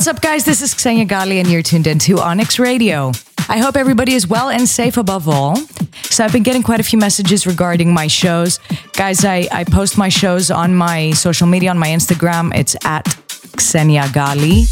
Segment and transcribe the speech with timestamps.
[0.00, 0.46] What's up, guys?
[0.46, 3.12] This is Xenia Ghali, and you're tuned into Onyx Radio.
[3.50, 5.56] I hope everybody is well and safe above all.
[6.04, 8.60] So, I've been getting quite a few messages regarding my shows.
[8.94, 12.56] Guys, I, I post my shows on my social media, on my Instagram.
[12.56, 13.06] It's at
[13.60, 14.64] Xenia Ghali.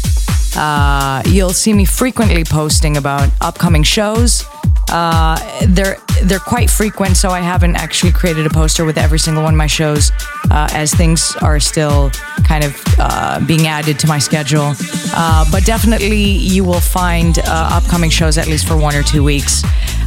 [0.57, 4.47] Uh, you'll see me frequently posting about upcoming shows.
[4.91, 9.43] Uh, they're they're quite frequent, so I haven't actually created a poster with every single
[9.43, 10.11] one of my shows,
[10.51, 12.09] uh, as things are still
[12.43, 14.73] kind of uh, being added to my schedule.
[15.13, 19.23] Uh, but definitely, you will find uh, upcoming shows at least for one or two
[19.23, 19.63] weeks.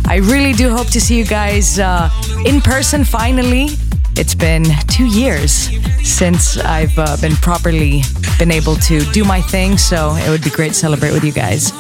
[0.07, 1.79] I really do hope to see you guys
[2.45, 3.69] in person finally.
[4.15, 5.71] It's been two years
[6.03, 8.03] since I've uh, been properly
[8.39, 11.33] been able to do my thing, so it would be great to celebrate with you
[11.33, 11.73] guys.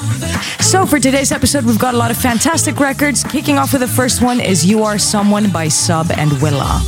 [0.60, 3.22] So for today's episode, we've got a lot of fantastic records.
[3.24, 6.82] Kicking off with the first one is "You Are Someone" by Sub and Willa.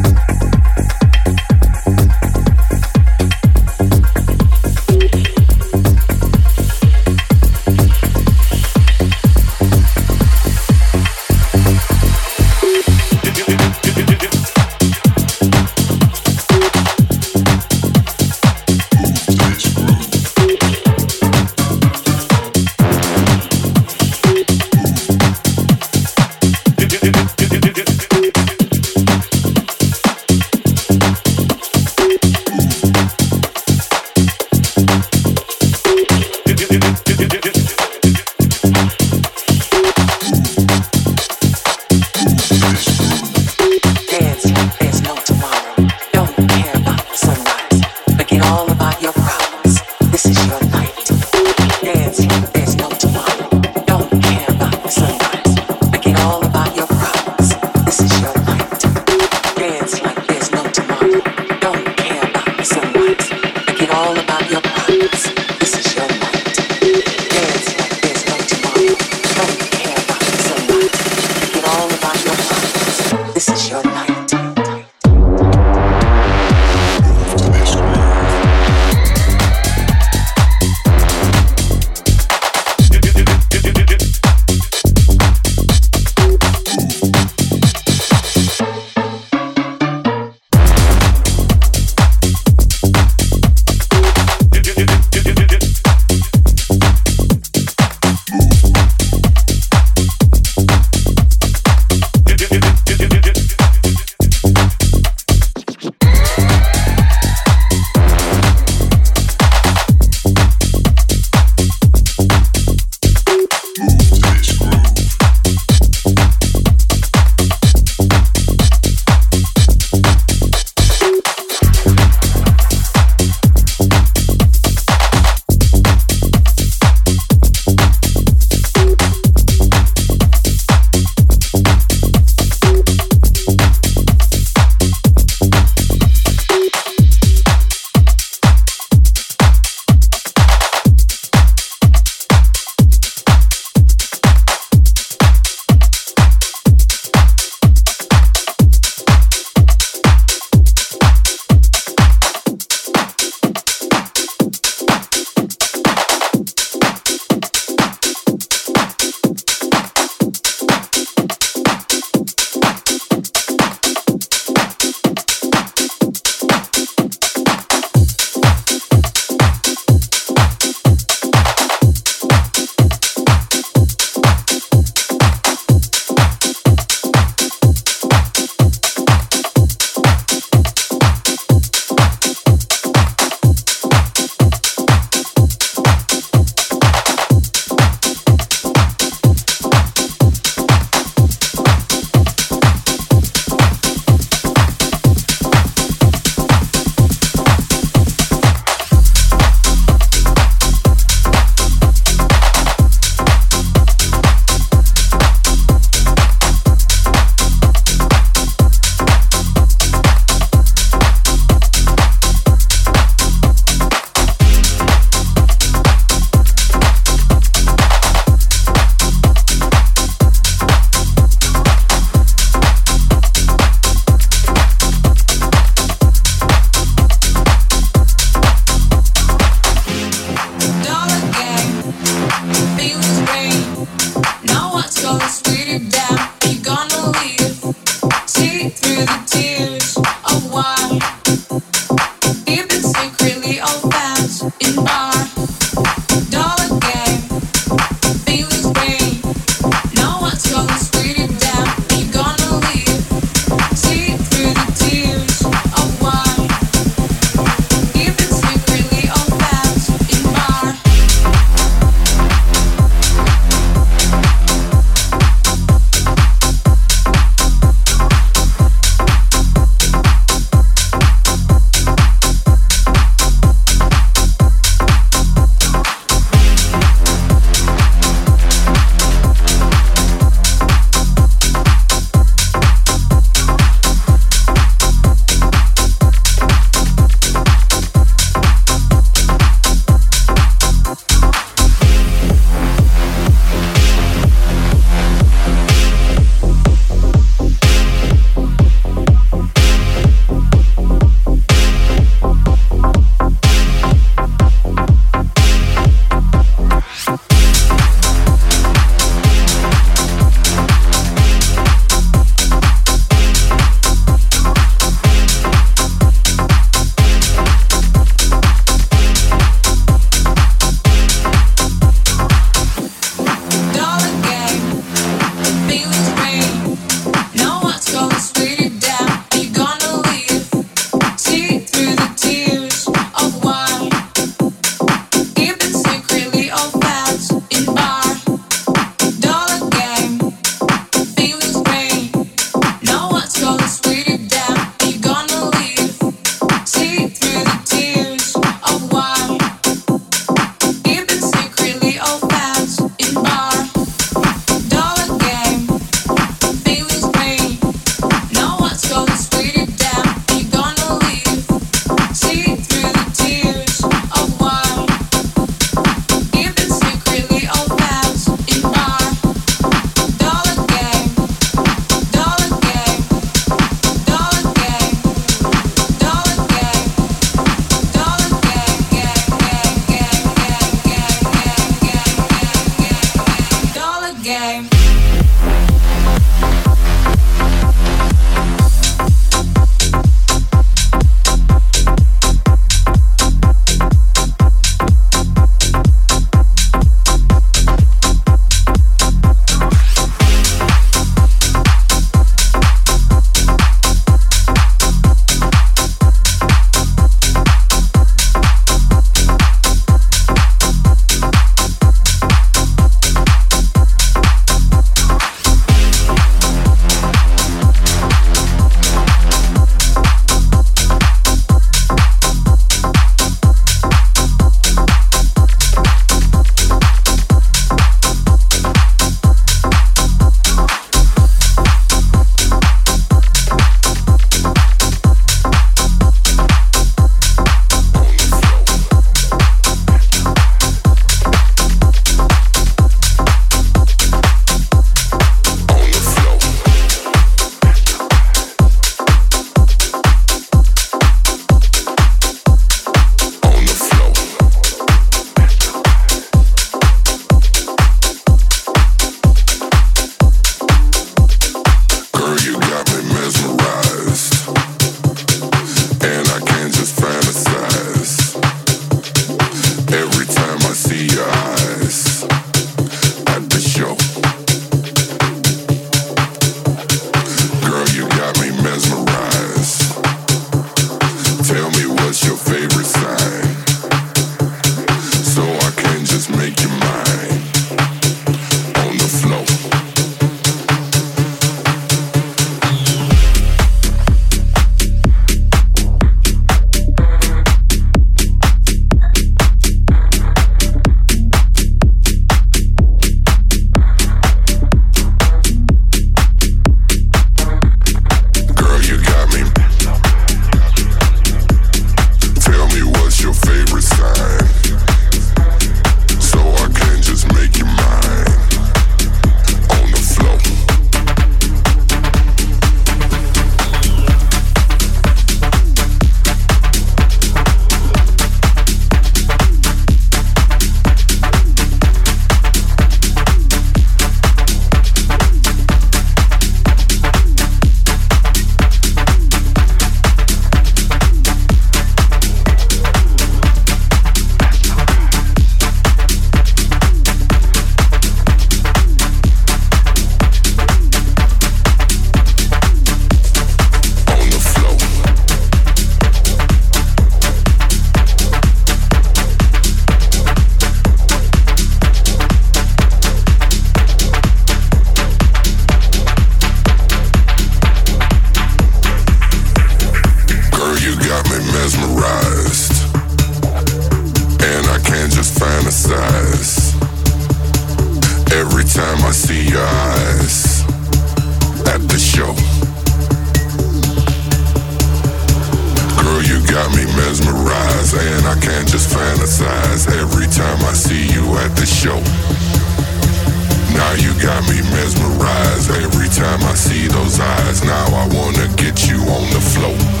[596.21, 597.63] Time I see those eyes.
[597.63, 600.00] Now I wanna get you on the floor.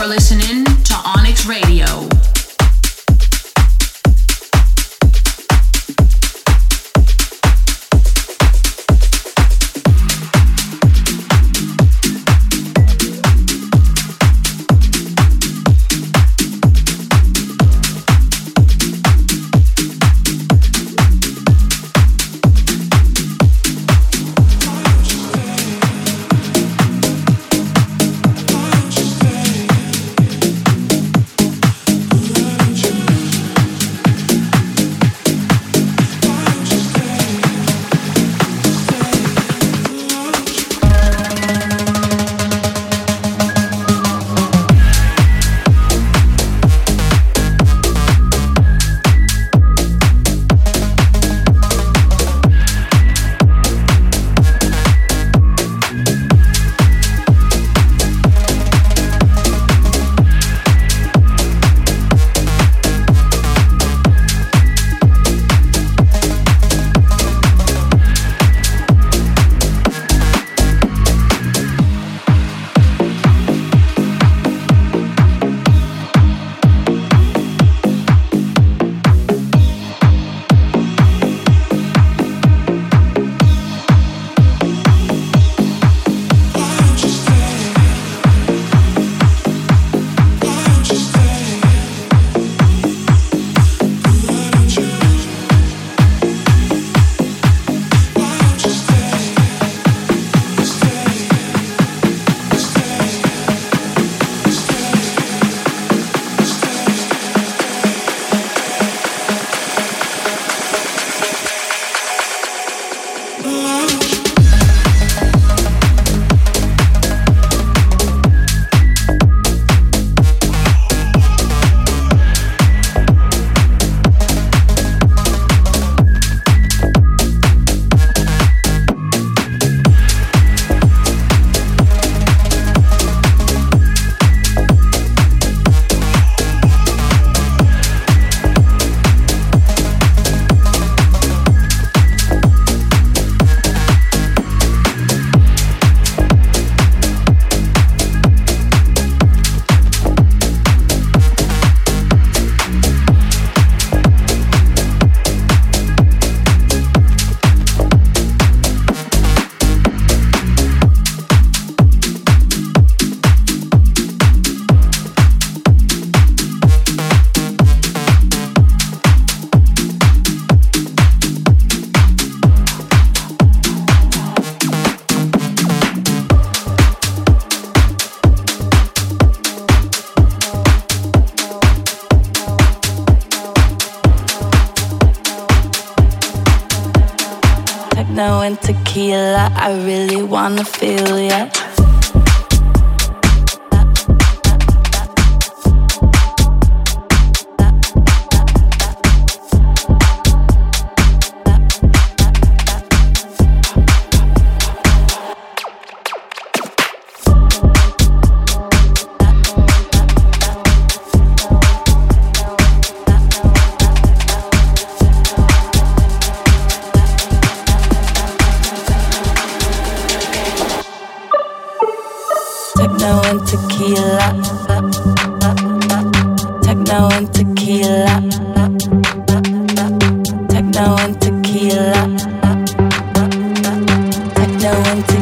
[0.00, 2.09] are listening to Onyx Radio.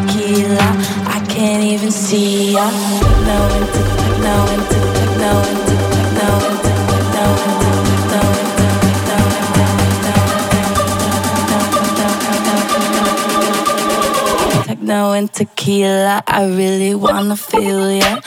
[0.06, 0.68] Tequila.
[1.06, 2.70] I can't even see ya.
[14.66, 18.20] Techno and tequila, I really wanna feel ya.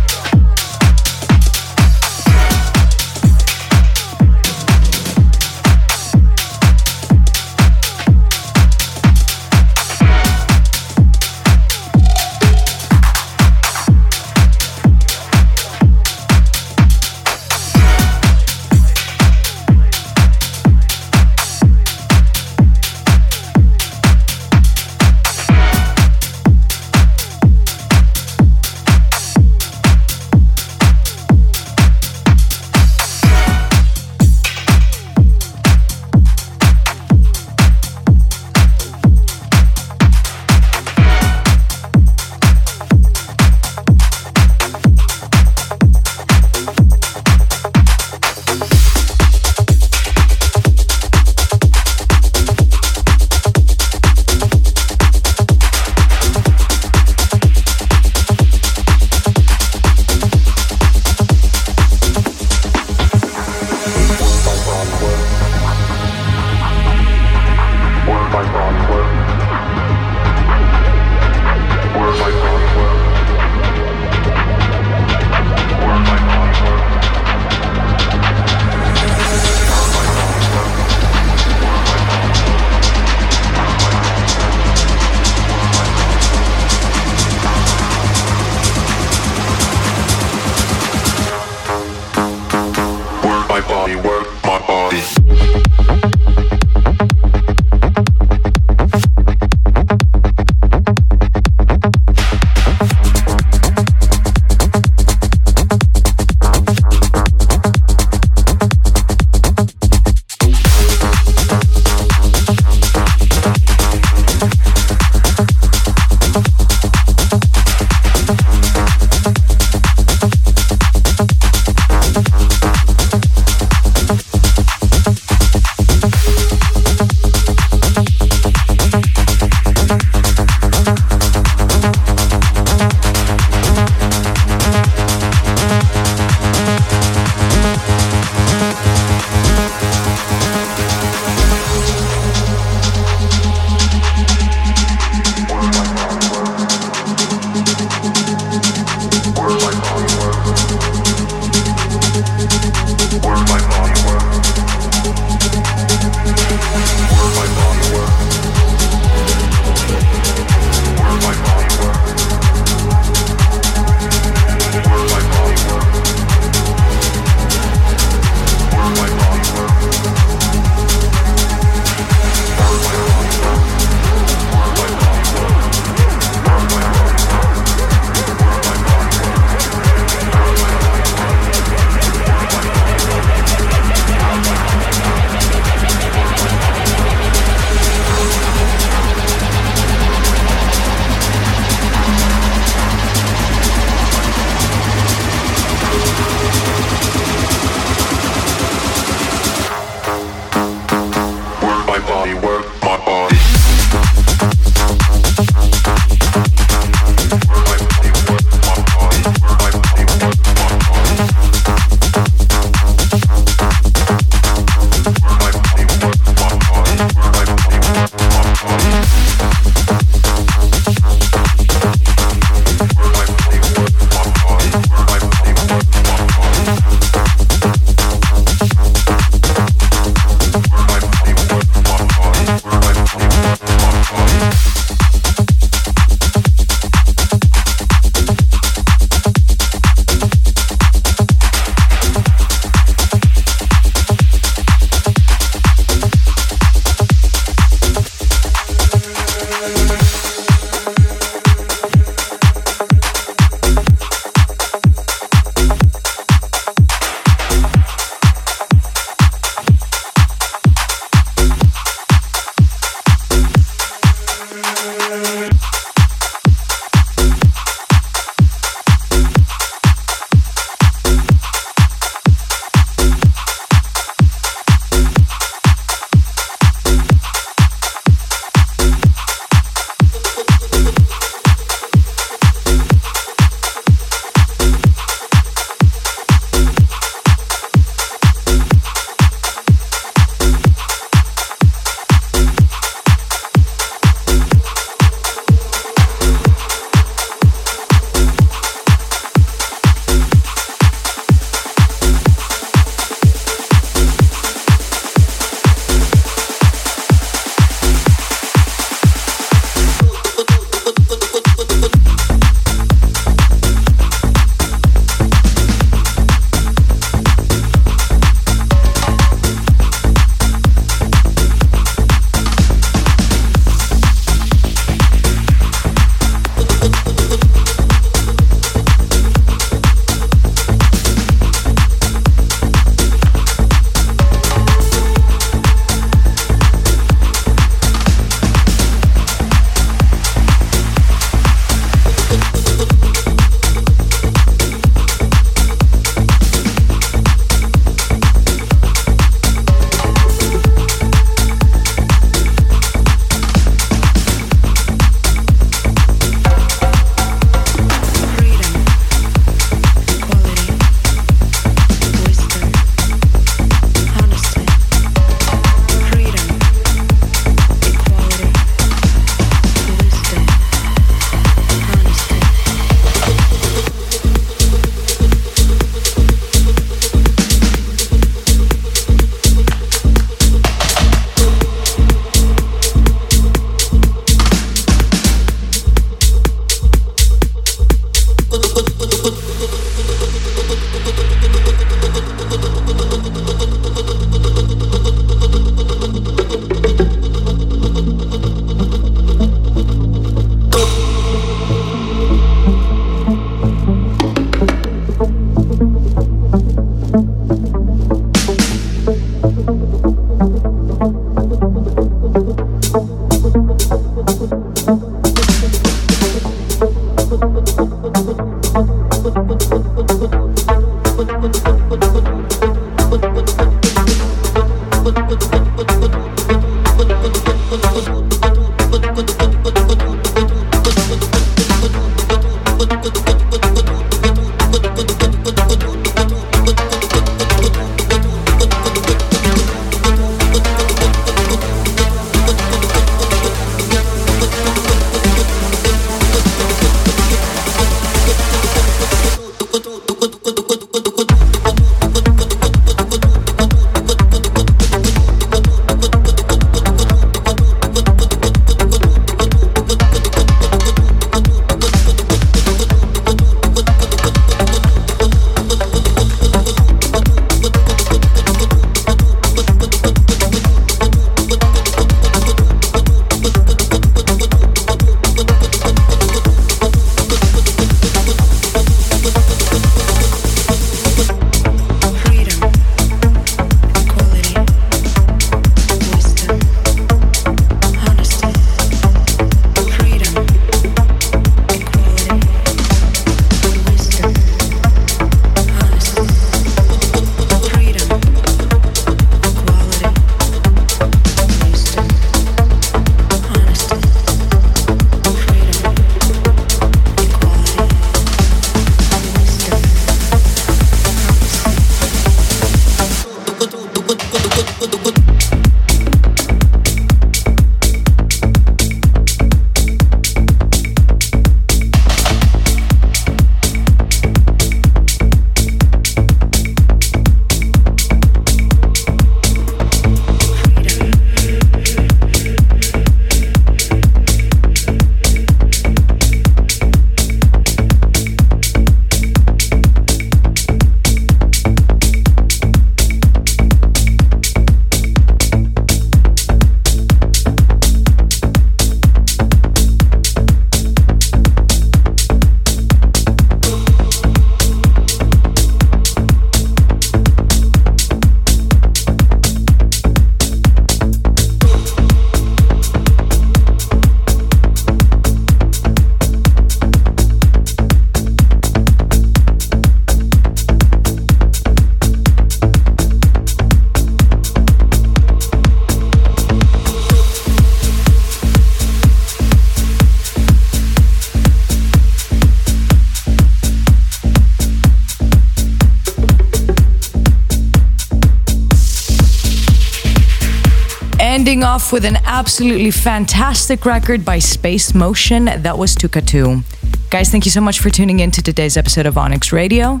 [591.92, 595.46] With an absolutely fantastic record by Space Motion.
[595.46, 596.62] That was Tukatu.
[597.10, 600.00] Guys, thank you so much for tuning in to today's episode of Onyx Radio.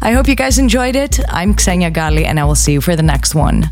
[0.00, 1.18] I hope you guys enjoyed it.
[1.28, 3.70] I'm Xenia Ghali, and I will see you for the next one.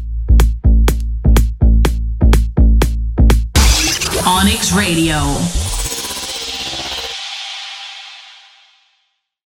[4.27, 5.62] Onyx Radio.